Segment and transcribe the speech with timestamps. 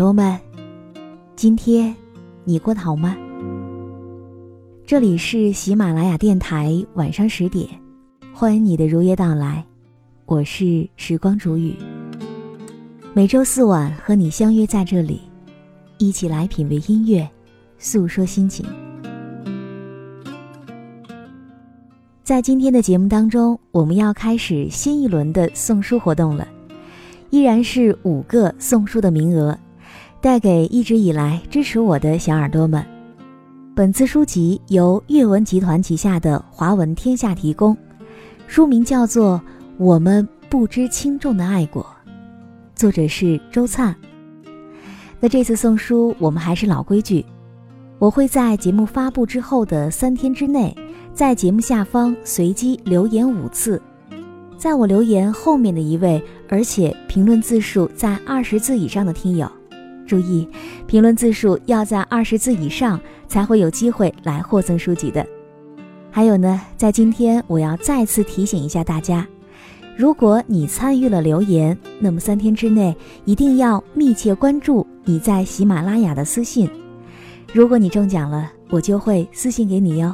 [0.00, 0.40] 朵们，
[1.36, 1.94] 今天
[2.44, 3.14] 你过得好吗？
[4.86, 7.68] 这里是喜马拉雅电台，晚上十点，
[8.32, 9.62] 欢迎你的如约到来。
[10.24, 11.74] 我是时光煮雨，
[13.12, 15.20] 每周四晚和你相约在这里，
[15.98, 17.28] 一起来品味音乐，
[17.76, 18.64] 诉说心情。
[22.24, 26.48] 在今天的节目当中，我们要开始新一轮的送书活动了。
[27.28, 29.54] 依然是五个送书的名额，
[30.22, 32.84] 带给一直以来支持我的小耳朵们。
[33.74, 37.74] 本次书籍由阅文集团旗下的华文天下提供，
[38.46, 39.40] 书名叫做
[39.78, 41.82] 《我们不知轻重的爱过》，
[42.74, 43.96] 作者是周灿。
[45.20, 47.24] 那这次送书，我们还是老规矩，
[47.98, 50.76] 我会在节目发布之后的三天之内，
[51.14, 53.80] 在节目下方随机留言五次。
[54.58, 59.50] 在我留言后面的一位，而且评论字数在二十字以上的听友，
[60.10, 60.48] 注意，
[60.88, 65.24] 评论字数要在二十字以上才会有机会来获赠书籍的。
[66.10, 69.24] 还有呢，在今天我要再次提醒一下大家，
[69.96, 72.92] 如果你参与了留言，那么三天之内
[73.24, 76.68] 一定要密切关注你在喜马拉雅的私信。
[77.52, 80.12] 如果你中奖了，我就会私信给你哟。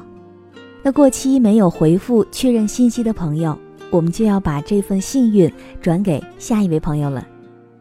[0.82, 3.58] 那过期没有回复确认信息的朋友。
[3.90, 7.24] 我们就要把这份幸运转给下一位朋友了，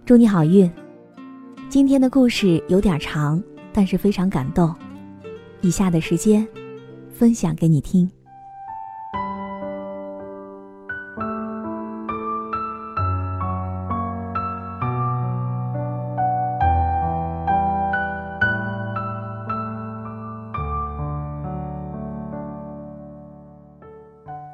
[0.05, 0.71] 祝你好运。
[1.67, 3.41] 今天的故事有点长，
[3.73, 4.73] 但是非常感动。
[5.61, 6.47] 以下的时间，
[7.11, 8.09] 分享给你听。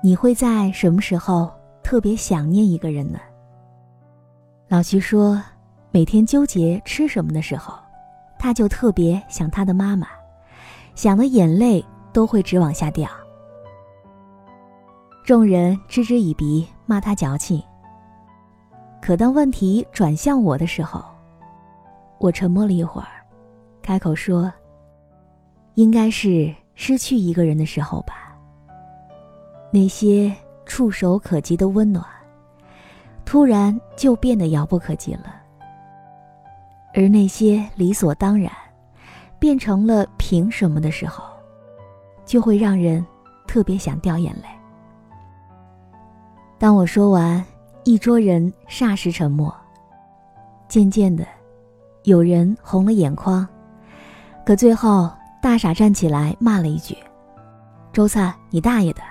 [0.04, 1.52] 你会在什么时候
[1.84, 3.20] 特别想念一个人呢？
[4.68, 5.40] 老徐说，
[5.94, 7.78] 每天纠结吃什么的时候，
[8.40, 10.08] 他就特别想他的妈妈，
[10.96, 13.10] 想的眼泪都会直往下掉。
[15.26, 17.62] 众人嗤之以鼻，骂他矫情。
[19.02, 21.04] 可当问题转向我的时候，
[22.20, 23.26] 我沉默了一会儿，
[23.82, 24.52] 开口说
[25.76, 28.34] ：“应该是失去一个人的时候吧。”
[29.74, 30.34] 那些
[30.66, 32.06] 触手可及的温暖，
[33.26, 35.41] 突然就变得遥不可及了；
[36.94, 38.52] 而那些理所当然，
[39.40, 41.24] 变成了凭什么的时候，
[42.26, 43.06] 就会让人
[43.48, 44.44] 特别想掉眼泪。
[46.60, 47.44] 当我说完，
[47.84, 49.54] 一桌人霎时沉默。
[50.68, 51.26] 渐渐的，
[52.04, 53.48] 有人红了眼眶，
[54.46, 56.96] 可最后大傻站起来骂了一句
[57.92, 59.02] ：“周灿，你大爷的！”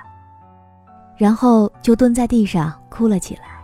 [1.19, 3.60] 然后就蹲在地上哭了起来。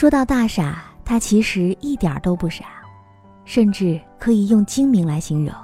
[0.00, 2.64] 说到大傻，他其实一点都不傻，
[3.44, 5.54] 甚至可以用精明来形容。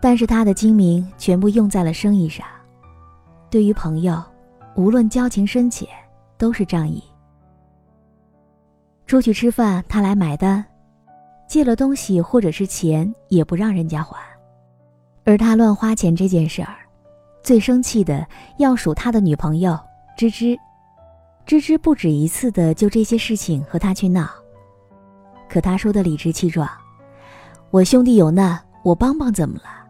[0.00, 2.46] 但是他的精明全部用在了生意上。
[3.50, 4.22] 对于朋友，
[4.76, 5.88] 无论交情深浅，
[6.38, 7.02] 都是仗义。
[9.08, 10.62] 出去吃饭，他来买单；
[11.48, 14.16] 借了东西或者是钱，也不让人家还。
[15.24, 16.76] 而他乱花钱这件事儿。
[17.42, 18.24] 最生气的
[18.58, 19.76] 要数他的女朋友
[20.16, 20.56] 芝芝，
[21.46, 24.28] 芝芝不止一次的就这些事情和他去闹，
[25.48, 26.68] 可他说的理直气壮
[27.70, 29.86] ：“我兄弟有难，我帮帮怎么了？”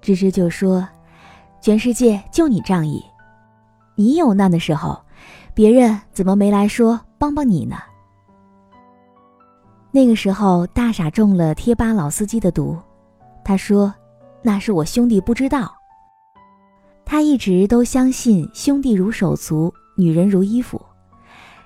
[0.00, 0.88] 芝芝就说
[1.60, 3.04] ：“全世界就你仗义，
[3.96, 4.98] 你有难的时候，
[5.52, 7.76] 别人怎么没来说帮帮你呢？”
[9.92, 12.78] 那个时候，大傻中了贴吧老司机的毒。
[13.44, 13.94] 他说
[14.40, 15.70] ：“那是我兄弟不知道。”
[17.04, 20.80] 他一直都相信兄弟如手足，女人如衣服。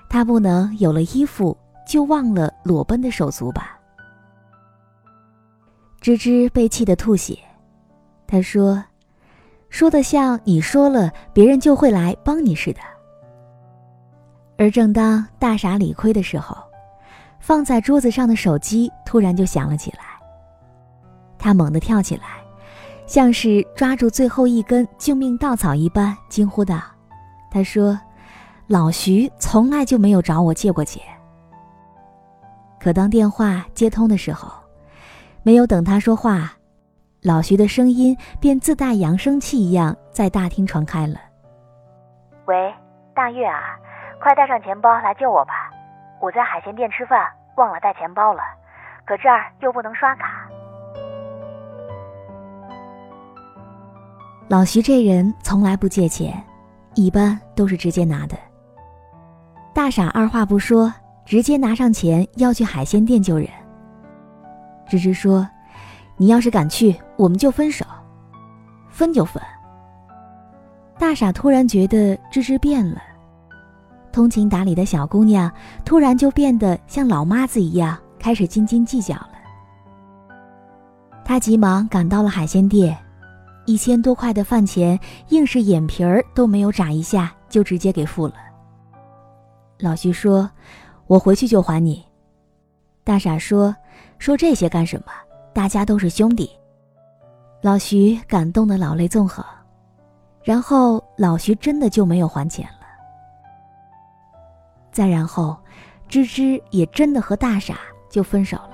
[0.09, 1.55] 她不能有了衣服
[1.87, 3.77] 就忘了裸奔的手足吧？
[6.01, 7.37] 芝芝被气得吐血。
[8.25, 8.83] 他说
[9.69, 12.79] ：“说的像你说了，别人就会来帮你似的。”
[14.57, 16.57] 而正当大傻理亏的时候。
[17.41, 19.99] 放在桌子上的手机突然就响了起来。
[21.37, 22.43] 他猛地跳起来，
[23.07, 26.81] 像是抓住最后一根救命稻草一般，惊呼道
[27.49, 27.97] ：“他说，
[28.69, 31.01] 老徐从来就没有找我借过钱。”
[32.79, 34.49] 可当电话接通的时候，
[35.41, 36.53] 没有等他说话，
[37.23, 41.19] 老徐的声音便自带扬声器一样在大厅传开了
[42.45, 42.73] ：“喂，
[43.15, 43.75] 大月啊，
[44.21, 45.71] 快带上钱包来救我吧。”
[46.21, 47.25] 我在海鲜店吃饭，
[47.55, 48.41] 忘了带钱包了，
[49.05, 50.47] 可这儿又不能刷卡。
[54.47, 56.33] 老徐这人从来不借钱，
[56.93, 58.37] 一般都是直接拿的。
[59.79, 60.93] 大傻二话不说，
[61.23, 63.47] 直接拿上钱要去海鲜店救人。
[64.85, 65.47] 芝芝说
[66.19, 67.85] ：“你要是敢去，我们就分手，
[68.89, 69.41] 分就分。”
[70.99, 73.01] 大傻突然觉得芝芝变了。
[74.11, 75.49] 通情达理的小姑娘
[75.85, 79.29] 突然就变得像老妈子一样，开始斤斤计较了。
[81.23, 82.97] 他急忙赶到了海鲜店，
[83.65, 84.99] 一千多块的饭钱，
[85.29, 88.33] 硬是眼皮儿都没有眨一下，就直接给付了。
[89.79, 90.49] 老徐说
[91.07, 92.05] ：“我回去就还你。”
[93.03, 93.75] 大傻说
[94.19, 95.11] ：“说这些干什么？
[95.53, 96.49] 大家都是兄弟。”
[97.63, 99.43] 老徐感动的老泪纵横，
[100.43, 102.87] 然后老徐真的就没有还钱了。
[104.91, 105.57] 再然后，
[106.07, 107.79] 芝芝也真的和大傻
[108.09, 108.71] 就分手了。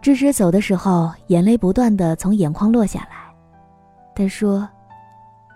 [0.00, 3.32] 芝芝走的时候，眼泪不断的从眼眶落下来。
[4.14, 4.68] 他说：“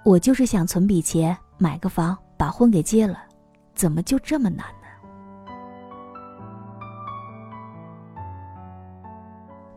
[0.04, 3.18] 我就是想存笔钱买个房，把婚给结了，
[3.74, 4.86] 怎么就这么难呢？”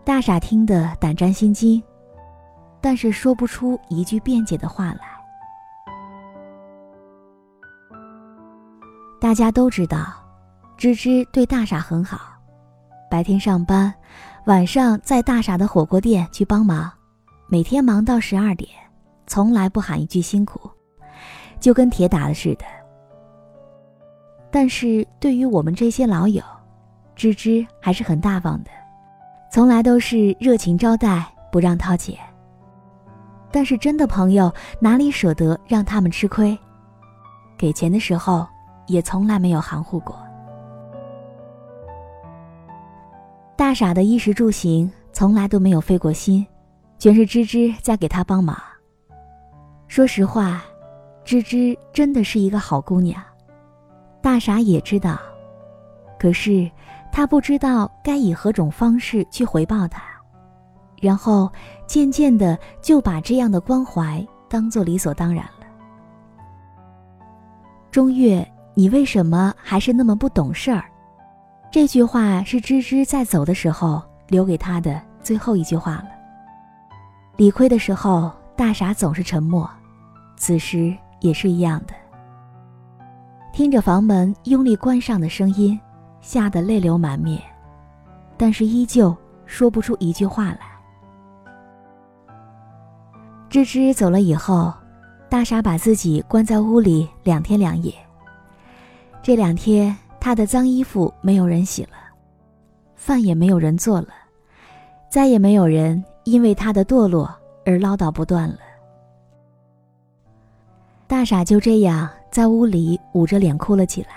[0.04, 1.81] 大傻听得胆战心惊，
[2.81, 5.02] 但是说不出一句辩解的话来。
[9.22, 10.08] 大家都知道，
[10.78, 12.20] 芝芝对大傻很好，
[13.12, 13.94] 白天上班，
[14.46, 16.92] 晚上在大傻的火锅店去帮忙，
[17.48, 18.70] 每天忙到十二点，
[19.28, 20.72] 从来不喊一句辛苦，
[21.60, 22.66] 就跟铁打的似的。
[24.52, 26.44] 但是对于我们这些老友，
[27.16, 28.70] 芝芝还是很大方的，
[29.52, 32.18] 从来都是热情招待，不让掏钱。
[33.52, 36.58] 但是真的朋友哪里舍得让他们吃亏？
[37.58, 38.48] 给钱的时候。
[38.90, 40.18] 也从来没有含糊过。
[43.56, 46.44] 大傻的衣食住行从来都没有费过心，
[46.98, 48.60] 全是芝芝在给他帮忙。
[49.88, 50.64] 说实话，
[51.30, 53.22] 芝芝真的是一个好姑娘，
[54.20, 55.20] 大傻也知道，
[56.18, 56.68] 可是
[57.12, 60.02] 他不知道该以何种方式去回报她，
[61.00, 61.48] 然后
[61.86, 65.68] 渐渐的就把这样的关怀当做理所当然了。
[67.92, 68.44] 中月。
[68.74, 70.86] 你为什么还是那么不懂事儿？
[71.70, 76.07] 这句话是芝芝在走的时候留给他的最后一句话了。
[77.36, 79.69] 理亏的时候，大傻总是沉默，
[80.38, 81.94] 此时也是一样的。
[83.52, 85.80] 听着房门用力关上的声音，
[86.21, 87.42] 吓得泪流满面，
[88.38, 90.59] 但是依旧说不出一句话来。
[93.49, 94.71] 芝芝走了以后，
[95.28, 97.94] 大傻把自己关在屋里两天两夜。
[99.21, 101.97] 这两天，他的脏衣服没有人洗了，
[102.95, 104.09] 饭也没有人做了，
[105.09, 107.30] 再也没有人因为他的堕落
[107.66, 108.59] 而唠叨不断了。
[111.09, 114.09] 大傻就这样在屋里捂着脸哭了起来。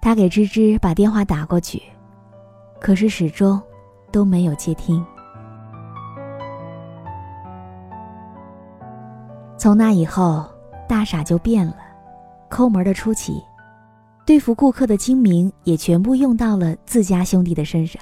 [0.00, 1.82] 他给芝芝把电话打过去，
[2.80, 3.60] 可是始终
[4.12, 5.04] 都没有接听。
[9.58, 10.48] 从那以后，
[10.88, 11.76] 大傻就变了，
[12.48, 13.42] 抠门的出奇。
[14.24, 18.00] 对付顾客的精明也全部用到了自家兄弟的身上。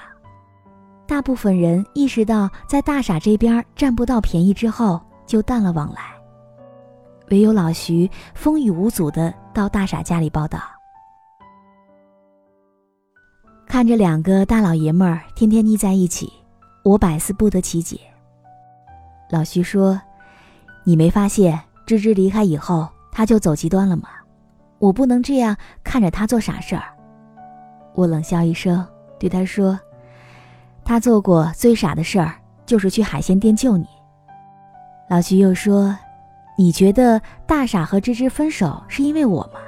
[1.07, 6.03] 大部分人意识到在大傻这边占不到便宜之后，就淡了往来。
[7.31, 10.61] 唯有老徐风雨无阻的到大傻家里报道。
[13.67, 16.31] 看着两个大老爷们儿天天腻在一起，
[16.85, 17.99] 我百思不得其解。
[19.31, 19.99] 老徐说
[20.85, 24.09] ：“你没发现芝芝离开以后，他就走极端了吗？”
[24.79, 26.83] 我不能这样看着他做傻事儿，
[27.95, 28.85] 我冷笑一声，
[29.17, 29.79] 对他说
[30.85, 32.35] ：“他做过最傻的事儿，
[32.67, 33.87] 就是去海鲜店救你。”
[35.09, 35.97] 老徐又说
[36.63, 39.59] ：“你觉得大傻和芝芝分手是因为我吗？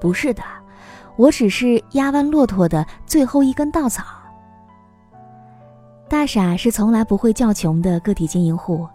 [0.00, 0.42] 不是的，
[1.16, 4.04] 我只是压弯骆驼的最后一根稻草。”
[6.08, 8.86] 大傻是从来不会叫穷的个体经营户，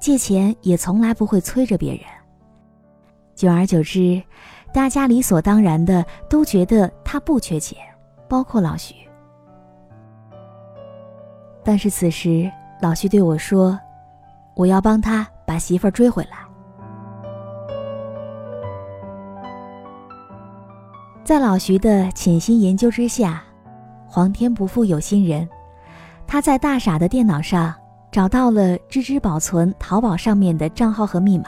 [0.00, 2.00] 借钱也从来不会催着别人。
[3.36, 4.20] 久而久之，
[4.72, 7.78] 大家理所当然的都觉得他不缺钱，
[8.28, 8.92] 包括老徐。
[11.62, 12.50] 但是此时，
[12.82, 13.78] 老徐对我说
[14.56, 16.38] ：“我要帮他把媳妇儿追回来。”
[21.26, 23.42] 在老徐的潜心研究之下，
[24.06, 25.48] 皇天不负有心人，
[26.24, 27.74] 他在大傻的电脑上
[28.12, 31.46] 找到了芝芝保存淘宝上面的账号和密码。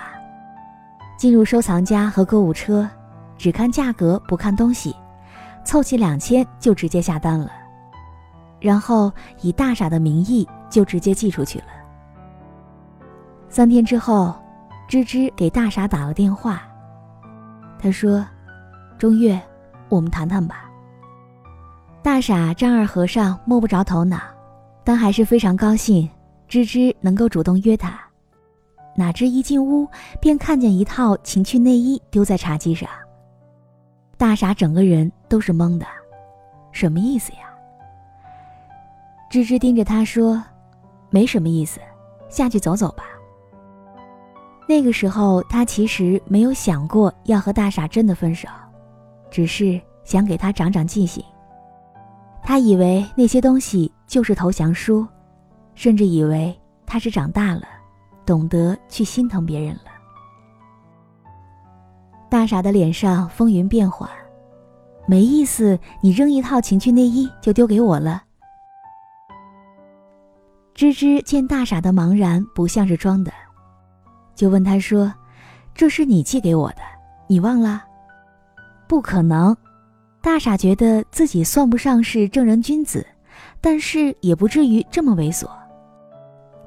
[1.17, 2.91] 进入收藏夹和购物车，
[3.37, 4.97] 只看价格不看东西，
[5.65, 7.49] 凑齐两千就直接下单了，
[8.59, 11.67] 然后以大傻的名义就直接寄出去了。
[13.49, 14.35] 三天之后，
[14.89, 16.63] 芝芝给大傻打了电话，
[17.79, 18.27] 他说
[18.99, 19.41] ：“中月，
[19.89, 20.71] 我们谈谈吧。”
[22.03, 24.19] 大傻丈二和尚摸不着头脑，
[24.85, 26.09] 但还是非常高兴，
[26.47, 27.99] 芝芝能够主动约他。
[28.97, 29.87] 哪知一进屋，
[30.21, 32.89] 便看见一套情趣内衣丢在茶几上。
[34.17, 35.87] 大傻整个人都是懵的，
[36.73, 37.39] 什么意思呀？
[39.31, 40.43] 芝芝盯着他说
[41.11, 41.81] ：“没什么意思，
[42.29, 43.05] 下去走走吧。”
[44.67, 48.49] 那个时候，他其实没有想过要和大傻真的分手，
[49.31, 51.25] 只是想给他长长记性。
[52.43, 55.07] 他以为那些东西就是投降书，
[55.75, 57.63] 甚至以为他是长大了。
[58.27, 59.85] 懂得去心疼别人了。
[62.29, 64.07] 大傻的脸上风云变幻，
[65.07, 68.23] 没意思，你扔一套情趣内衣就丢给我了。
[70.75, 73.33] 芝芝见大傻的茫然不像是装的，
[74.35, 75.11] 就问他说
[75.75, 76.83] ：“这是你寄给我的，
[77.29, 77.83] 你忘了？”
[78.89, 79.55] 不可能，
[80.23, 83.07] 大傻觉得自己算不上是正人君子，
[83.61, 85.47] 但是也不至于这么猥琐。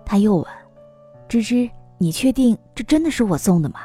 [0.06, 0.46] 他又问。
[1.28, 3.80] 芝芝，你确定这真的是我送的吗？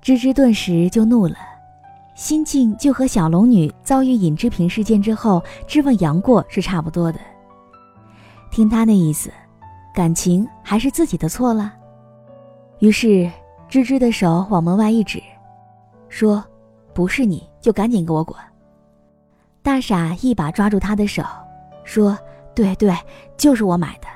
[0.00, 1.34] 芝芝顿时就怒了，
[2.14, 7.18] 心境就和小龙女遭遇尹志平事件之后质问杨过是差不多的。
[8.50, 9.30] 听他那意思，
[9.94, 11.74] 感情还是自己的错了。
[12.78, 13.30] 于是
[13.68, 15.20] 芝芝的手往门外一指，
[16.08, 16.42] 说
[16.94, 18.38] ：“不是你就赶紧给我滚。”
[19.62, 21.22] 大傻一把抓住他的手，
[21.84, 22.18] 说
[22.54, 22.94] ：“对对，
[23.36, 24.06] 就是我买的。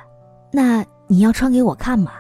[0.51, 2.13] 那。”你要穿给我看吗？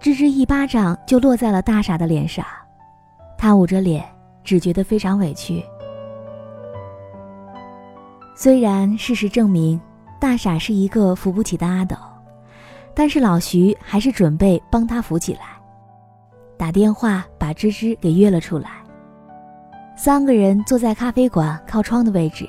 [0.00, 2.44] 芝芝一巴掌就落在了大傻的脸上，
[3.38, 4.04] 他捂着脸，
[4.42, 5.64] 只觉得非常委屈。
[8.34, 9.80] 虽然事实证明
[10.20, 11.96] 大傻是一个扶不起的阿斗，
[12.92, 15.56] 但是老徐还是准备帮他扶起来，
[16.58, 18.83] 打电话把芝芝给约了出来。
[19.96, 22.48] 三个人坐在咖啡馆靠窗的位置，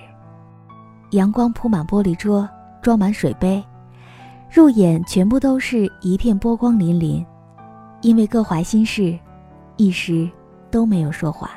[1.12, 2.48] 阳光铺满玻璃桌，
[2.82, 3.64] 装满水杯。
[4.52, 7.24] 入眼全部都是一片波光粼粼，
[8.02, 9.18] 因为各怀心事，
[9.78, 10.30] 一时
[10.72, 11.52] 都没有说话。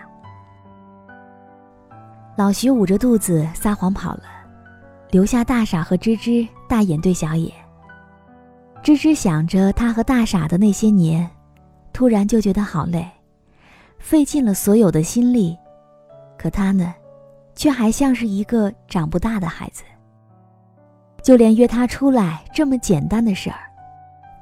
[2.37, 4.25] 老徐捂着肚子撒谎跑了，
[5.11, 7.50] 留下大傻和芝芝大眼对小眼。
[8.83, 11.28] 芝芝想着他和大傻的那些年，
[11.92, 13.09] 突然就觉得好累，
[13.99, 15.57] 费尽了所有的心力，
[16.38, 16.95] 可他呢，
[17.54, 19.83] 却还像是一个长不大的孩子。
[21.21, 23.59] 就连约他出来这么简单的事儿，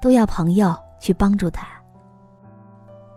[0.01, 1.67] 都要朋友去帮助他。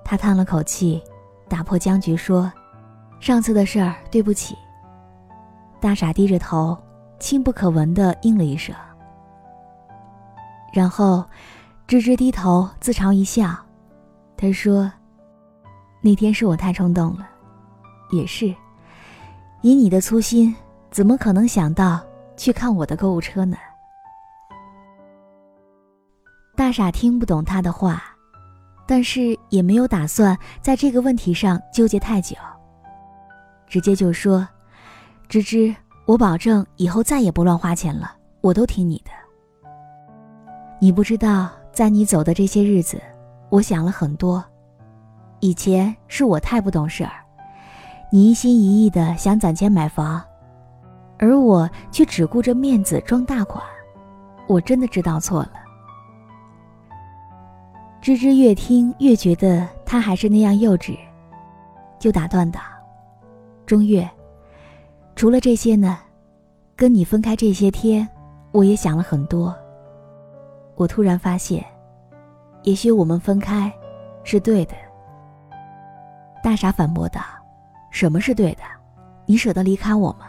[0.04, 1.00] 他叹了口气，
[1.48, 2.52] 打破僵局说
[3.20, 4.58] ：“上次的事儿，对不起。”
[5.80, 6.76] 大傻低着头，
[7.20, 8.74] 轻不可闻的应了一声。
[10.74, 11.24] 然后，
[11.86, 13.56] 芝芝低头自嘲一笑，
[14.36, 14.92] 他说
[16.02, 17.28] ：“那天是我太冲动了，
[18.12, 18.56] 也是。
[19.62, 20.56] 以你的粗心，
[20.92, 22.00] 怎么可能想到？”
[22.38, 23.58] 去看我的购物车呢。
[26.56, 28.02] 大傻听不懂他的话，
[28.88, 32.38] 但是也没有打算在这个问题上纠结太久，
[33.68, 34.48] 直接就说
[35.28, 35.76] ：“芝芝，
[36.06, 39.12] 我保证以后再也不乱花钱了，我都听你的。
[40.80, 43.02] 你不知道，在你走的这些日子，
[43.50, 44.42] 我想了很多。
[45.42, 47.12] 以前是我太不懂事儿，
[48.10, 50.22] 你一心一意的想攒钱买房。”
[51.22, 53.62] 而我却只顾着面子装大款，
[54.48, 55.52] 我真的知道错了。
[58.02, 60.98] 芝芝越听越觉得他还是那样幼稚，
[62.00, 62.62] 就打断道
[63.68, 64.10] ：“钟月，
[65.14, 66.00] 除了这些呢，
[66.78, 68.08] 跟你分开这些天，
[68.54, 69.54] 我也想了很多。
[70.76, 71.62] 我突然发现，
[72.64, 73.70] 也许我们分开，
[74.24, 74.74] 是对的。
[76.42, 77.20] 大傻反驳道
[78.00, 78.62] ：“什么是对的？
[79.26, 80.26] 你舍得离开我吗？”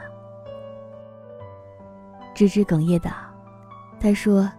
[2.35, 3.13] 芝芝哽咽道
[4.01, 4.51] ：“他说，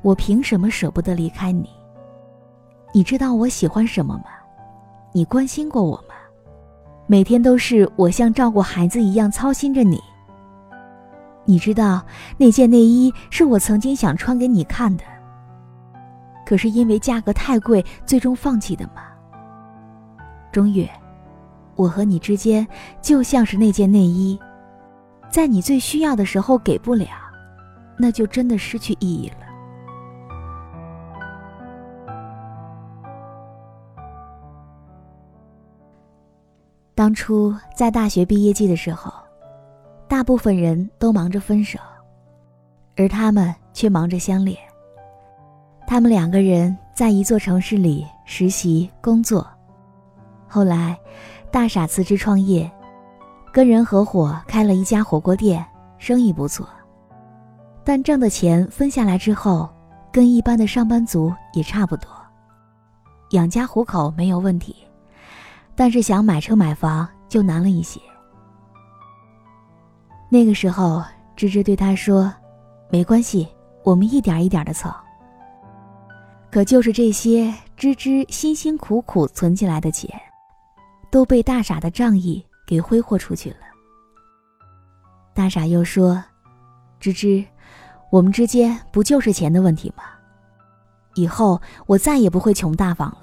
[0.00, 1.68] 我凭什么舍不得离开你？
[2.92, 4.26] 你知道我喜欢什么吗？
[5.10, 6.14] 你关心过我吗？
[7.08, 10.00] 每天都是我像照顾孩子一样操心着你。
[11.44, 12.00] 你知道
[12.38, 15.02] 那件内衣是我曾经想穿给你看的，
[16.46, 19.02] 可是因为价格太贵，最终放弃的吗？”
[20.52, 20.88] 钟月，
[21.80, 22.66] 我和你之间
[23.00, 24.38] 就像是那件内衣，
[25.30, 27.08] 在你最需要的时候给不了，
[27.96, 29.36] 那就真的失去意义了。
[36.94, 39.10] 当初在大学毕业季的时候，
[40.06, 41.78] 大部分人都忙着分手，
[42.94, 44.54] 而他们却忙着相恋。
[45.86, 49.48] 他们两个人在一座城市里实习工作。
[50.52, 50.98] 后来，
[51.48, 52.68] 大傻辞职创业，
[53.52, 55.64] 跟人合伙开了一家火锅店，
[55.96, 56.68] 生意不错。
[57.84, 59.68] 但挣的钱分下来之后，
[60.10, 62.10] 跟一般的上班族也差不多，
[63.30, 64.74] 养家糊口没有问题，
[65.76, 68.00] 但是想买车买房就难了一些。
[70.28, 71.00] 那个时候，
[71.36, 72.32] 芝芝对他说
[72.90, 73.48] ：“没关系，
[73.84, 74.90] 我们一点一点的凑。”
[76.50, 80.10] 可就是这些芝芝辛辛苦苦存起来的钱。
[81.10, 83.56] 都被大傻的仗义给挥霍出去了。
[85.34, 86.22] 大傻又说
[87.00, 87.44] ：“芝芝，
[88.10, 90.04] 我们之间不就是钱的问题吗？
[91.14, 93.22] 以后我再也不会穷大方了。”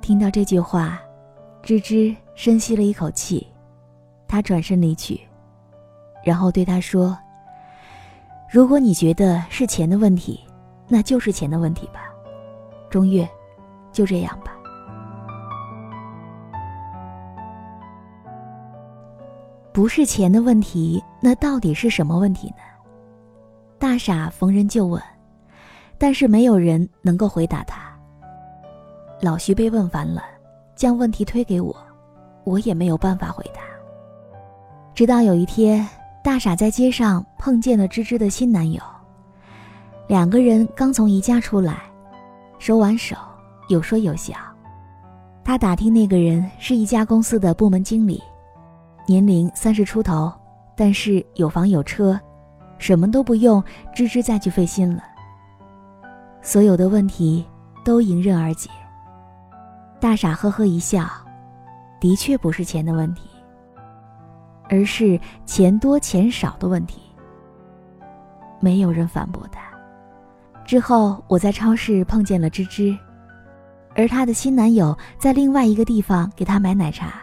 [0.00, 1.00] 听到这句话，
[1.62, 3.46] 芝芝深吸了一口气，
[4.28, 5.20] 他转身离去，
[6.24, 7.18] 然后对他说
[8.52, 10.40] ：“如果你觉得是钱的问题，
[10.86, 12.12] 那就是钱的问题吧，
[12.88, 13.28] 钟月。”
[13.96, 14.52] 就这样吧。
[19.72, 22.56] 不是钱的问题，那到底是什么问题呢？
[23.78, 25.02] 大傻逢人就问，
[25.96, 27.80] 但是没有人能够回答他。
[29.22, 30.22] 老徐被问烦了，
[30.74, 31.74] 将问题推给我，
[32.44, 33.62] 我也没有办法回答。
[34.94, 35.86] 直到有一天，
[36.22, 38.82] 大傻在街上碰见了芝芝的新男友，
[40.06, 41.82] 两个人刚从宜家出来，
[42.58, 43.16] 手挽手。
[43.68, 44.34] 有说有笑，
[45.44, 48.22] 他打听那个人是一家公司的部门经理，
[49.06, 50.32] 年龄三十出头，
[50.76, 52.18] 但是有房有车，
[52.78, 53.62] 什么都不用
[53.94, 55.02] 芝芝再去费心了。
[56.42, 57.44] 所有的问题
[57.84, 58.70] 都迎刃而解。
[59.98, 61.08] 大傻呵呵一笑，
[61.98, 63.28] 的确不是钱的问题，
[64.68, 67.00] 而是钱多钱少的问题。
[68.60, 69.60] 没有人反驳他。
[70.64, 72.96] 之后我在超市碰见了芝芝。
[73.96, 77.14] 而她的新男友在另外一个地方给她买奶茶。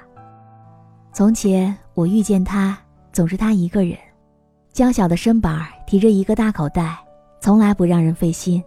[1.13, 2.75] 从前我遇见他，
[3.11, 3.95] 总是他一个人，
[4.71, 6.97] 娇小的身板提着一个大口袋，
[7.39, 8.63] 从来不让人费心。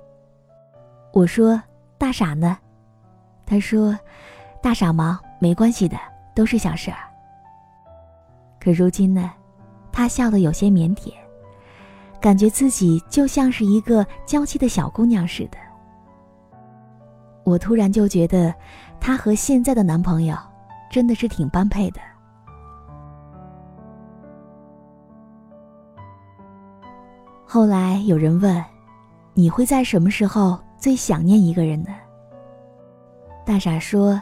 [1.12, 1.60] 我说
[1.98, 2.56] ：“大傻呢？”
[3.44, 3.98] 他说
[4.62, 5.96] ：“大傻忙，没关系的，
[6.36, 6.98] 都是小事儿。”
[8.62, 9.32] 可如今呢，
[9.90, 11.12] 他笑得有些腼腆，
[12.20, 15.58] 感觉自己就像是一个娇气的小姑娘似的。
[17.46, 18.52] 我突然就觉得，
[18.98, 20.36] 她和现在的男朋友
[20.90, 22.00] 真的是挺般配的。
[27.44, 28.62] 后来有人问
[29.32, 31.90] ：“你会在什么时候最想念一个人呢？”
[33.46, 34.20] 大傻说：“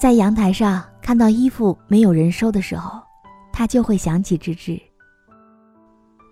[0.00, 3.02] 在阳台上看到衣服没有人收的时候，
[3.52, 4.80] 他就会想起芝芝。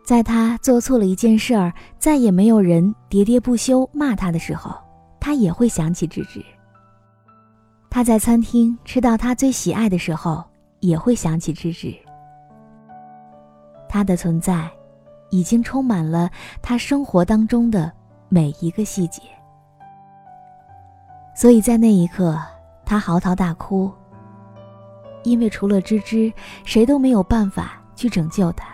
[0.07, 4.75] 在他做错了一件事儿，再也没有人喋喋不休骂他的时候。”
[5.25, 6.45] 他也会想起芝芝。
[7.89, 10.45] 他在餐厅吃到他最喜爱的时候，
[10.81, 11.97] 也会想起芝芝。
[13.89, 14.71] 他的存在，
[15.31, 16.29] 已经充满了
[16.61, 17.91] 他生活当中的
[18.29, 19.23] 每一个细节。
[21.35, 22.39] 所以在那一刻，
[22.85, 23.91] 他嚎啕大哭，
[25.23, 26.31] 因为除了芝芝，
[26.65, 28.69] 谁都没有办法去拯救他。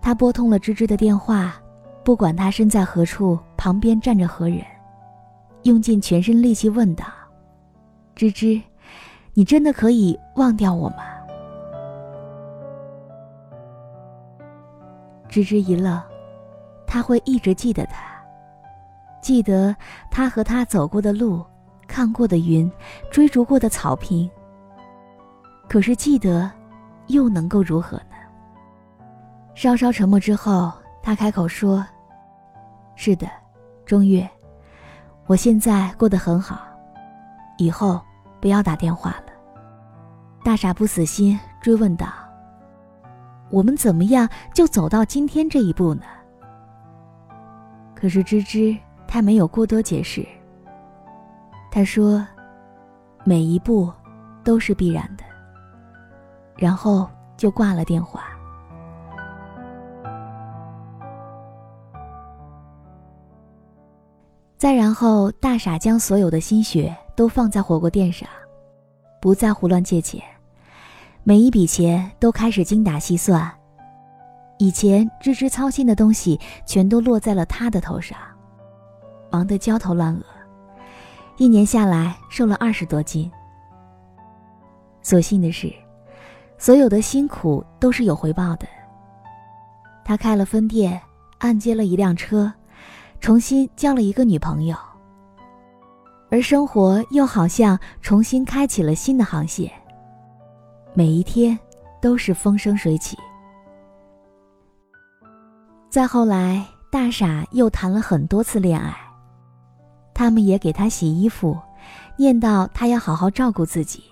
[0.00, 1.60] 他拨通了芝芝的电话，
[2.04, 4.64] 不管他身在何处，旁边站着何人。
[5.62, 7.04] 用尽全身力气问道
[8.16, 8.60] ：“芝芝，
[9.34, 10.96] 你真的可以忘掉我吗？”
[15.28, 16.00] 芝芝一愣，
[16.86, 18.02] 他会一直记得他，
[19.22, 19.74] 记得
[20.10, 21.44] 他和他走过的路，
[21.86, 22.70] 看过的云，
[23.10, 24.28] 追逐过的草坪。
[25.68, 26.50] 可是记得，
[27.06, 28.16] 又能够如何呢？
[29.54, 31.86] 稍稍沉默之后，他开口说
[32.96, 33.28] ：“是的，
[33.86, 34.28] 钟月，
[35.30, 36.60] 我现在过得很好，
[37.56, 38.00] 以后
[38.40, 39.26] 不要打电话了。”
[40.42, 42.08] 大傻不死心，追问道
[43.48, 46.02] ：“我们怎么样就走到今天这一步呢？”
[47.94, 50.26] 可是芝芝她没有过多解释。
[51.70, 52.26] 他说
[53.22, 53.88] ：“每一步
[54.42, 55.22] 都是必然的。”
[56.58, 58.24] 然后就挂了电话。
[64.60, 68.28] 再然后，大傻将所有的心血都放在火锅店上，
[69.18, 70.22] 不再胡乱借钱，
[71.24, 73.50] 每一笔钱都开始精打细算。
[74.58, 78.18] 以前芝芝操心的东西，全都落在了他的头上，
[79.30, 80.24] 忙得焦头烂额。
[81.38, 83.32] 一年下来，瘦了二十多斤。
[85.00, 85.72] 所幸的是，
[86.58, 88.68] 所有的辛苦都是有回报的。
[90.04, 91.00] 他开了分店，
[91.38, 92.52] 按揭了一辆车。
[93.20, 94.74] 重新交了一个女朋友，
[96.30, 99.70] 而生活又好像重新开启了新的航线。
[100.94, 101.56] 每一天
[102.00, 103.16] 都是风生水起。
[105.90, 108.96] 再后来，大傻又谈了很多次恋爱，
[110.14, 111.56] 他们也给他洗衣服，
[112.16, 114.02] 念叨他要好好照顾自己。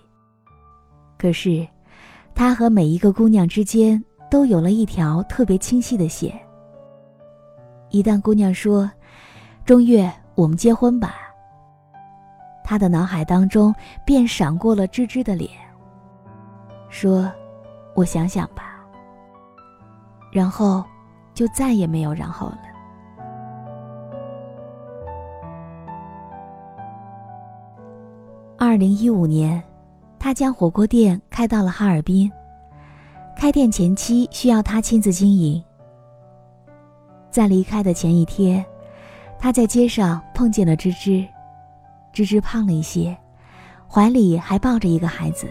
[1.17, 1.67] 可是，
[2.35, 6.39] 他和每一个姑娘之间都有了一条特别清晰的线。
[7.91, 8.89] 一旦姑娘说，
[9.69, 11.17] 钟月，我们结婚吧。
[12.65, 15.51] 他的脑海当中便闪过了芝芝的脸，
[16.89, 17.31] 说
[17.95, 18.81] ：“我想想吧。”
[20.33, 20.83] 然后，
[21.35, 22.59] 就再也没有然后了。
[28.57, 29.63] 二零一五年，
[30.19, 32.33] 他将火锅店开到了哈尔滨。
[33.37, 35.63] 开店前期需要他亲自经营。
[37.31, 38.65] 在离开的前一天。
[39.39, 41.25] 他在街上碰见了芝芝，
[42.13, 43.17] 芝芝胖了一些，
[43.89, 45.47] 怀里还抱着一个孩子，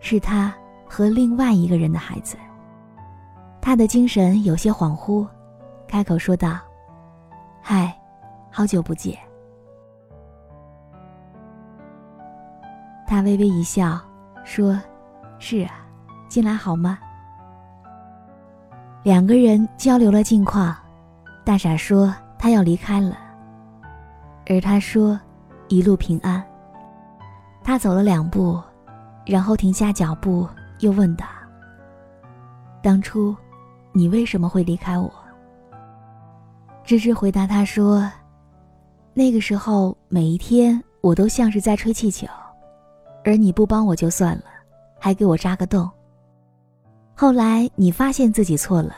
[0.00, 0.54] 是他
[0.88, 2.36] 和另外一个人的孩子。
[3.60, 5.26] 他的精神有些恍惚，
[5.88, 6.56] 开口说道
[7.60, 7.92] ：“嗨，
[8.50, 9.18] 好久不见。”
[13.08, 14.00] 他微微一笑，
[14.44, 14.80] 说
[15.40, 15.84] ：“是啊，
[16.28, 16.98] 近来好吗？”
[19.02, 20.74] 两个人交流了近况，
[21.44, 22.14] 大傻说。
[22.38, 23.18] 他要离开了，
[24.46, 25.20] 而他说
[25.68, 26.42] ：“一路平安。”
[27.64, 28.62] 他走了两步，
[29.26, 30.48] 然后停下脚步，
[30.78, 31.26] 又问道
[32.80, 33.36] ：“当初，
[33.92, 35.12] 你为什么会离开我？”
[36.84, 38.10] 芝芝回答他说
[39.12, 42.26] ：“那个时候，每一天我都像是在吹气球，
[43.24, 44.44] 而你不帮我就算了，
[44.98, 45.90] 还给我扎个洞。
[47.14, 48.94] 后来你发现自己错了，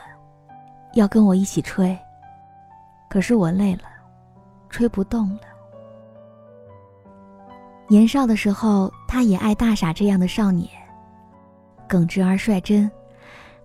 [0.93, 1.97] 要跟我一起吹。”
[3.11, 3.83] 可是我累了，
[4.69, 5.41] 吹不动了。
[7.89, 10.69] 年少的时候，他也爱大傻这样的少年，
[11.89, 12.89] 耿直而率真，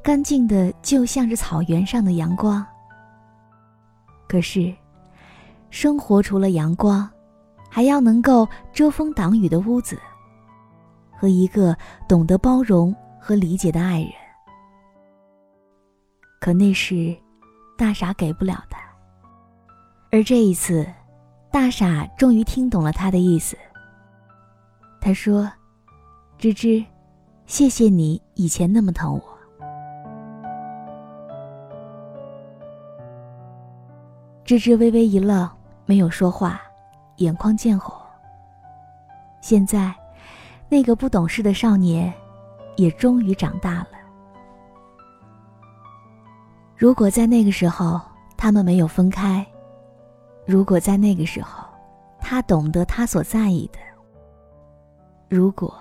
[0.03, 2.67] 干净的就像是草原上的阳光。
[4.29, 4.75] 可是，
[5.71, 7.09] 生活除了阳光，
[7.71, 9.97] 还要能够遮风挡雨的屋子，
[11.17, 11.77] 和一个
[12.09, 14.11] 懂得包容和理解的爱人。
[16.41, 17.17] 可那是，
[17.79, 18.77] 大傻给不了的。
[20.11, 20.87] 而这一次，
[21.51, 23.57] 大傻终于听懂了他的意思。
[25.01, 25.51] 他说
[26.39, 26.85] ：“芝芝，
[27.47, 29.23] 谢谢你以前那么疼我。”
[34.45, 35.49] 芝芝微微一愣，
[35.85, 36.61] 没有说话，
[37.17, 37.95] 眼眶渐红。
[39.41, 39.95] 现在，
[40.69, 42.13] 那个不懂事的少年，
[42.77, 43.89] 也终于长大了。
[46.77, 48.01] 如果在那个时候
[48.37, 49.45] 他们没有分开，
[50.47, 51.65] 如果在那个时候，
[52.21, 53.79] 他懂得他所在意的。
[55.29, 55.75] 如果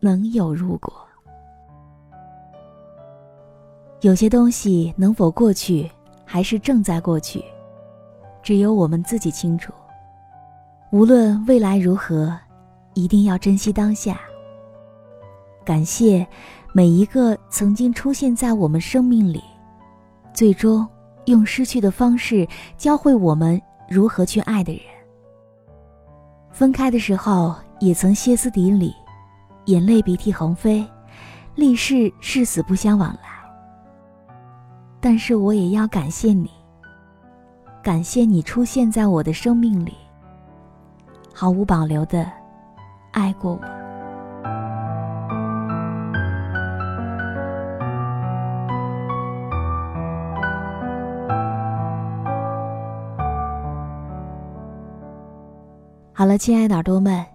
[0.00, 0.92] 能有如果，
[4.00, 5.88] 有些东西能否过去，
[6.24, 7.44] 还是正在过去，
[8.42, 9.72] 只有我们自己清楚。
[10.90, 12.36] 无论未来如何，
[12.94, 14.20] 一定要珍惜当下。
[15.64, 16.26] 感谢
[16.72, 19.44] 每一个曾经出现在我们生命里，
[20.34, 20.84] 最终
[21.26, 22.44] 用失去的方式
[22.76, 23.62] 教会我们。
[23.92, 24.82] 如何去爱的人？
[26.50, 28.94] 分开的时候也曾歇斯底里，
[29.66, 30.82] 眼泪鼻涕横飞，
[31.54, 33.28] 立誓誓死不相往来。
[34.98, 36.50] 但是我也要感谢你，
[37.82, 39.94] 感谢你出现在我的生命里，
[41.34, 42.30] 毫无保留的
[43.10, 43.81] 爱过我。
[56.22, 57.26] 好了，亲爱的耳朵们，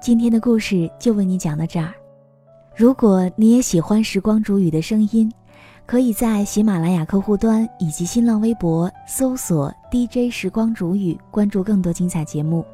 [0.00, 1.92] 今天的故事就为你讲到这儿。
[2.74, 5.30] 如果你也喜欢时光煮雨的声音，
[5.84, 12.64] 可以在喜马拉雅客户端以及新浪微博搜索 DJ 时光煮雨，关注更多精彩节目。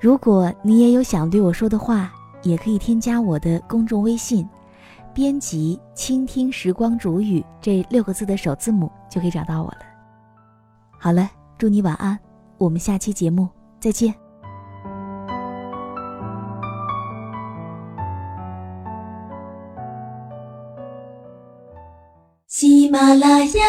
[0.00, 2.10] 如果你也有想对我说的话，
[2.42, 4.48] 也可以添加我的公众微信，
[5.12, 9.80] 编辑“倾听时光煮雨”这六个字的首字母，就可以找到我了。
[10.98, 12.18] 好了，祝你晚安，
[12.56, 13.46] 我们下期节目
[13.78, 14.14] 再见。
[22.90, 23.64] 马拉雅，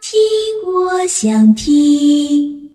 [0.00, 0.20] 听
[0.64, 2.65] 我想听。